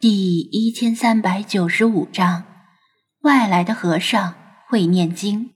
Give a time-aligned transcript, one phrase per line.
[0.00, 2.46] 第一千三百九十五章，
[3.20, 4.34] 外来的和尚
[4.66, 5.50] 会念经。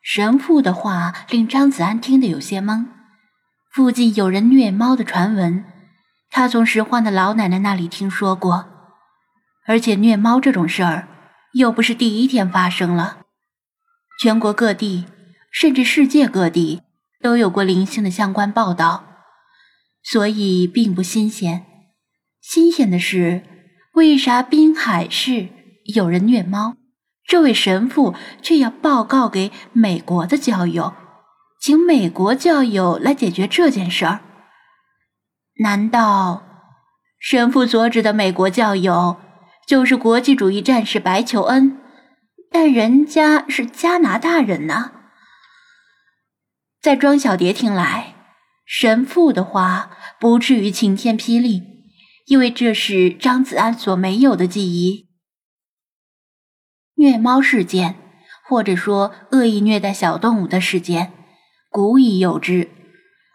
[0.00, 2.86] 神父的话令张子安听得有些懵。
[3.72, 5.64] 附近有人虐猫的传闻，
[6.30, 8.68] 他从拾荒的老奶奶那里听说过，
[9.66, 11.08] 而且虐猫这种事儿
[11.54, 13.22] 又不是第一天发生了，
[14.22, 15.06] 全国各地
[15.50, 16.82] 甚至世界各地
[17.20, 19.04] 都有过零星的相关报道，
[20.04, 21.66] 所以并不新鲜。
[22.40, 23.42] 新鲜的是，
[23.94, 25.48] 为啥滨海市
[25.94, 26.76] 有人虐猫，
[27.26, 30.94] 这位神父却要报告给美国的教友，
[31.60, 34.20] 请美国教友来解决这件事儿？
[35.60, 36.42] 难道
[37.18, 39.16] 神父所指的美国教友
[39.66, 41.78] 就是国际主义战士白求恩？
[42.50, 44.92] 但人家是加拿大人呐。
[46.80, 48.14] 在庄小蝶听来，
[48.64, 51.69] 神父的话不至于晴天霹雳。
[52.30, 55.08] 因为这是张子安所没有的记忆。
[56.94, 57.96] 虐猫事件，
[58.46, 61.12] 或者说恶意虐待小动物的事件，
[61.68, 62.68] 古已有之。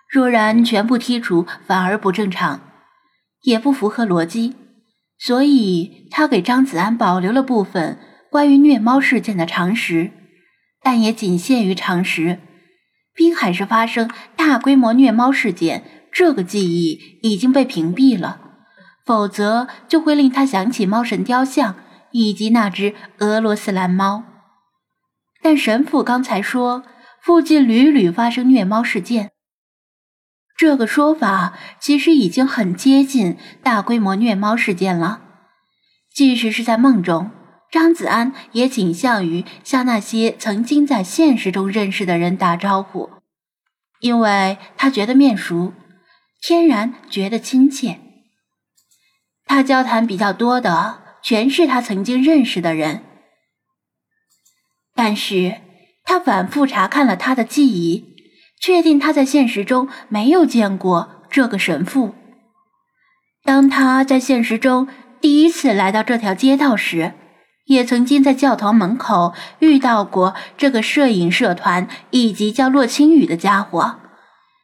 [0.09, 2.61] 若然全部剔除，反而不正常，
[3.41, 4.55] 也不符合逻辑。
[5.17, 7.99] 所以他给张子安保留了部分
[8.31, 10.11] 关于虐猫事件的常识，
[10.81, 12.39] 但也仅限于常识。
[13.13, 18.43] 滨海市发生大规模虐猫事件，这个记忆已经被屏蔽了。
[19.05, 21.75] 否则就会令他想起猫神雕像
[22.11, 24.23] 以及那只俄罗斯蓝猫。
[25.41, 26.83] 但神父刚才说
[27.21, 29.31] 附近屡屡发生虐猫事件，
[30.57, 35.21] 这个说法其实已经很接近大规模虐猫事件了。
[36.13, 37.29] 即使是在梦中，
[37.69, 43.09] 张子安也倾向于向那些曾经在现实中认识的人打招呼，
[43.99, 45.73] 因为他觉得面熟，
[46.41, 47.99] 天然觉得亲切。
[49.45, 53.03] 他交谈比较多的全是他曾经认识的人，
[54.95, 55.55] 但是
[56.03, 58.15] 他反复查看了他的记忆，
[58.59, 62.15] 确定他在现实中没有见过这个神父。
[63.43, 64.87] 当他在现实中
[65.21, 67.13] 第一次来到这条街道时，
[67.65, 73.99] 也曾经在教堂门口遇到过这个摄影社团以及叫洛青雨的家伙，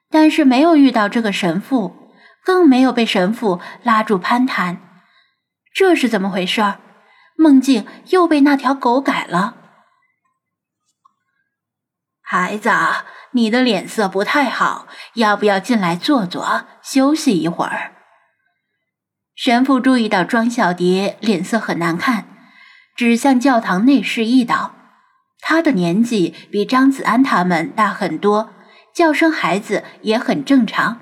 [0.09, 2.00] 但是没有遇到这个神父。
[2.44, 4.81] 更没有被神父拉住攀谈，
[5.74, 6.62] 这是怎么回事？
[7.38, 9.56] 梦境又被那条狗改了。
[12.22, 12.69] 孩子，
[13.31, 17.94] 你的脸色不太好，要不要进来坐坐，休息一会儿？
[19.35, 22.28] 神父注意到庄小蝶脸色很难看，
[22.96, 24.75] 指向教堂内示意道
[25.41, 28.53] ：“他的年纪比张子安他们大很多，
[28.94, 31.00] 叫声孩子也很正常。”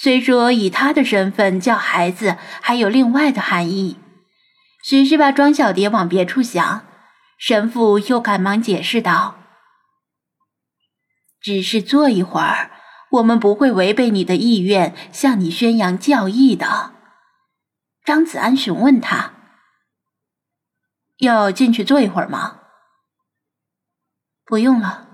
[0.00, 3.98] 虽说以他的身份叫孩子还有另外的含义，
[4.84, 6.86] 许是把庄小蝶往别处想，
[7.36, 9.38] 神父又赶忙解释道
[11.42, 12.70] ：“只是坐一会儿，
[13.10, 16.94] 我们不会违背你的意愿向你宣扬教义的。”
[18.06, 19.32] 张子安询问他
[21.18, 22.60] ：“要进去坐一会儿吗
[24.46, 25.08] ？”“不用了。”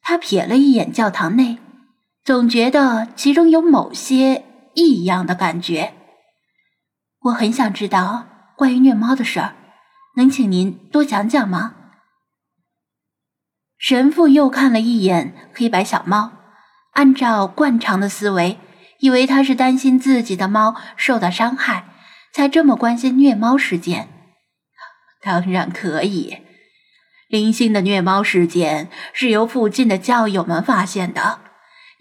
[0.00, 1.58] 他瞥了一眼教堂内。
[2.24, 4.44] 总觉得其中有某些
[4.74, 5.94] 异样的感觉。
[7.22, 9.54] 我很想知道关于虐猫的事儿，
[10.16, 11.74] 能请您多讲讲吗？
[13.76, 16.30] 神父又看了一眼黑白小猫，
[16.92, 18.60] 按照惯常的思维，
[19.00, 21.86] 以为他是担心自己的猫受到伤害，
[22.32, 24.08] 才这么关心虐猫事件。
[25.20, 26.38] 当然可以，
[27.26, 31.40] 零星的虐猫事件是由附近的教友们发现的。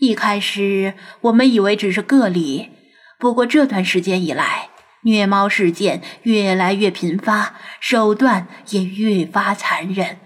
[0.01, 2.71] 一开始我们以为只是个例，
[3.19, 4.71] 不过这段时间以来，
[5.03, 10.17] 虐猫事件越来越频发，手段也越发残忍，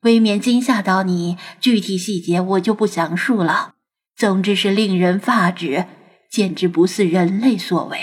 [0.00, 1.36] 未免惊吓到你。
[1.60, 3.74] 具体细节我就不详述了，
[4.16, 5.84] 总之是令人发指，
[6.30, 7.98] 简直不似人类所为。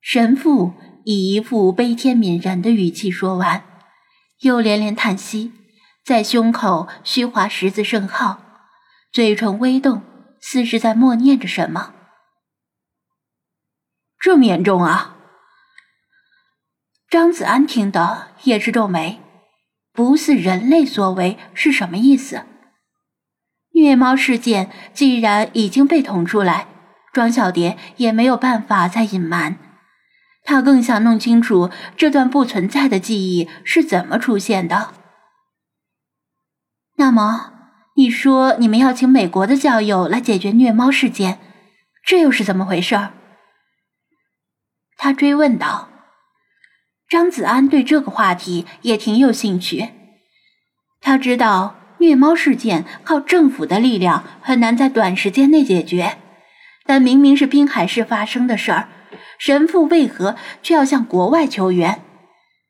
[0.00, 0.72] 神父
[1.04, 3.64] 以一副悲天悯人的语气说完，
[4.40, 5.52] 又连连叹息。
[6.10, 8.40] 在胸口虚划十字圣号，
[9.12, 10.02] 嘴唇微动，
[10.40, 11.94] 似是在默念着什么。
[14.18, 15.14] 这么严重啊！
[17.08, 19.20] 张子安听得也是皱眉，
[19.92, 22.42] 不似人类所为是什么意思？
[23.74, 26.66] 虐猫事件既然已经被捅出来，
[27.12, 29.56] 庄小蝶也没有办法再隐瞒。
[30.42, 34.94] 他更想弄清楚这段不存在的记忆是怎么出现的。
[37.00, 37.52] 那么，
[37.96, 41.38] 你说你们要请美国的教友来解决虐猫事件，
[42.04, 43.08] 这又是怎么回事？
[44.98, 45.88] 他追问道。
[47.08, 49.88] 张子安对这个话题也挺有兴趣。
[51.00, 56.18] 他知道虐猫事件靠政府的力量很难在短时间内解决，
[56.84, 58.88] 但明明是滨海市发生的事儿，
[59.38, 62.02] 神父为何却要向国外求援？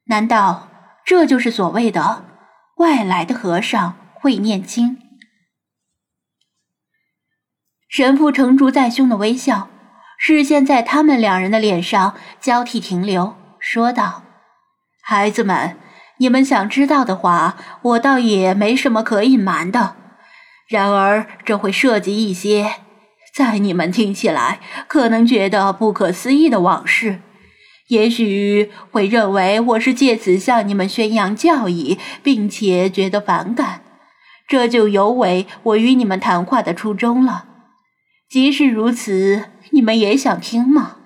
[0.05, 0.69] 难道
[1.05, 2.25] 这就是所谓的
[2.77, 4.99] 外来的和尚会念经？
[7.88, 9.70] 神父成竹在胸的微笑，
[10.19, 14.22] 视线在他们两人的脸上交替停留，说道。
[15.02, 15.78] 孩子们，
[16.19, 19.96] 你们想知道的话，我倒也没什么可隐瞒的。
[20.69, 22.75] 然而，这会涉及一些
[23.34, 27.22] 在你们听起来可能觉得不可思议的往事，
[27.88, 33.82] 也许会认为我是借此向你们宣扬教义，并且觉得反感。
[34.50, 37.47] 这就有违我与你们谈话的初衷了。
[38.29, 40.97] 即使如此，你们也想听吗？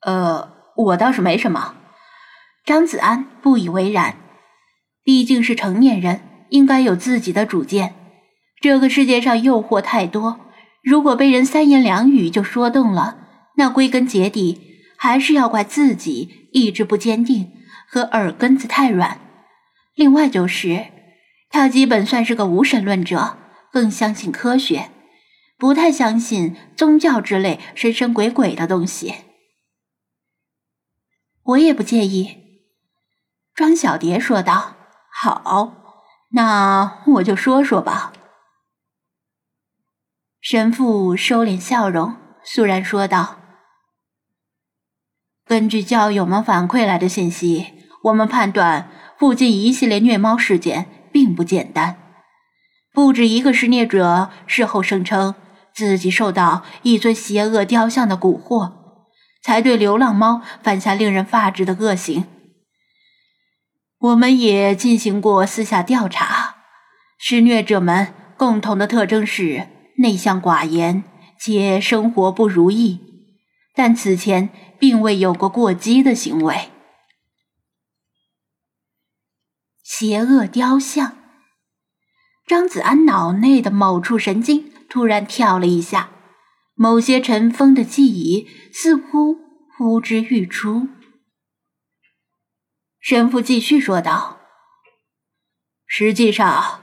[0.00, 0.56] 呃。
[0.76, 1.74] 我倒是没什么，
[2.66, 4.18] 张子安不以为然。
[5.02, 7.94] 毕竟是成年人，应该有自己的主见。
[8.60, 10.38] 这个世界上诱惑太多，
[10.82, 13.16] 如果被人三言两语就说动了，
[13.56, 14.60] 那归根结底
[14.98, 17.52] 还是要怪自己意志不坚定
[17.88, 19.18] 和耳根子太软。
[19.96, 20.86] 另外就是，
[21.48, 23.38] 他基本算是个无神论者，
[23.72, 24.90] 更相信科学，
[25.56, 29.14] 不太相信宗教之类神神鬼鬼的东西。
[31.42, 32.36] 我也不介意，
[33.54, 34.76] 庄小蝶说道
[35.10, 35.72] ：“好，
[36.32, 38.12] 那我就说说吧。”
[40.42, 43.40] 神父收敛笑容，肃然说道
[45.46, 51.96] ：“根据教友们反馈来的信息，我们判断附近一系列虐猫事件并不简单。
[52.92, 55.34] 不止一个施虐者事后声称
[55.74, 58.72] 自己受到一尊邪恶雕像的蛊惑。”
[59.42, 62.24] 才对流浪猫犯下令人发指的恶行。
[64.00, 66.56] 我们也进行过私下调查，
[67.16, 69.68] 施虐者们共同的特征是
[69.98, 71.04] 内向寡言
[71.38, 72.98] 且生活不如意，
[73.72, 74.48] 但此前
[74.80, 76.70] 并未有过过激的行为。
[79.98, 81.16] 邪恶雕像，
[82.46, 86.10] 张子安脑内的某处神经突然跳了一下。
[86.74, 89.38] 某些尘封的记忆似乎
[89.74, 90.88] 呼之欲出。
[93.00, 94.40] 神父继续说道
[95.88, 96.82] ：“实际上，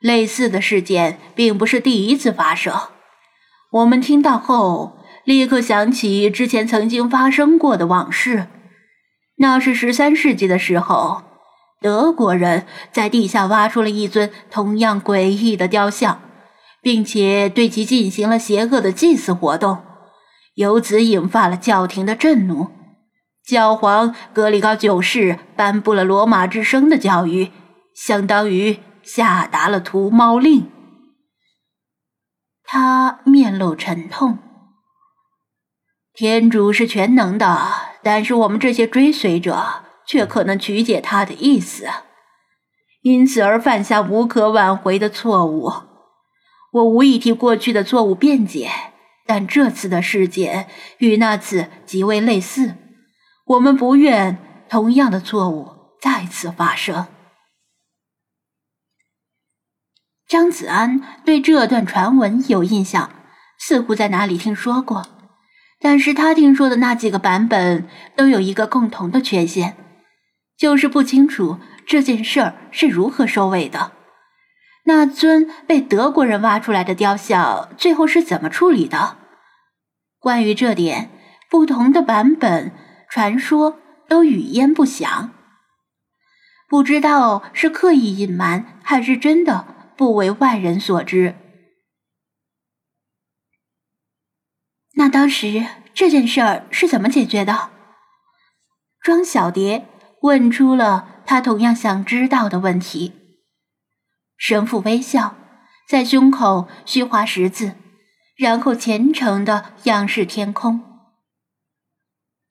[0.00, 2.74] 类似的事件并不是第一次发生。
[3.72, 8.46] 我们听到后，立刻想起之前曾经发生过的往事。
[9.36, 11.33] 那是十三世纪的时候，
[11.84, 16.22] 德国人在地下挖出了一尊同样诡异的雕像。”
[16.84, 19.82] 并且对其进行了邪恶的祭祀活动，
[20.56, 22.68] 由此引发了教廷的震怒。
[23.42, 27.50] 教皇格里高九世颁布了罗马之声的教育，
[27.94, 30.70] 相当于下达了屠猫令。
[32.62, 34.36] 他面露沉痛。
[36.12, 37.66] 天主是全能的，
[38.02, 41.88] 但是我们这些追随者却可能曲解他的意思，
[43.02, 45.72] 因此而犯下无可挽回的错误。
[46.72, 48.70] 我无意替过去的错误辩解，
[49.26, 50.66] 但这次的事件
[50.98, 52.74] 与那次极为类似，
[53.46, 54.38] 我们不愿
[54.68, 57.06] 同样的错误再次发生。
[60.26, 63.10] 张子安对这段传闻有印象，
[63.58, 65.06] 似乎在哪里听说过，
[65.78, 67.86] 但是他听说的那几个版本
[68.16, 69.76] 都有一个共同的缺陷，
[70.56, 73.92] 就是不清楚这件事儿是如何收尾的。
[74.84, 79.18] 那尊被德国人挖出来的雕像最后是怎么处理的？
[80.18, 81.10] 关于这点，
[81.50, 82.72] 不同的版本
[83.08, 85.32] 传说都语焉不详，
[86.68, 91.34] 不知道是刻意隐瞒，还是真的不为外人所知。
[94.96, 97.70] 那当时这件事儿是怎么解决的？
[99.02, 99.86] 庄小蝶
[100.24, 103.12] 问出了他同样想知道的问题。
[104.38, 105.36] 神父微笑，
[105.86, 107.72] 在胸口虚划十字，
[108.34, 110.80] 然后虔诚的仰视天空。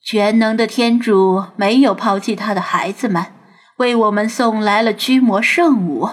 [0.06, 3.34] 全能的天主没有抛弃他的孩子们，
[3.78, 6.10] 为我们送来了驱魔圣物，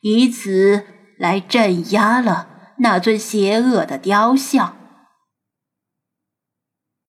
[0.00, 0.86] 以此
[1.18, 4.79] 来镇压了那尊邪恶的雕像。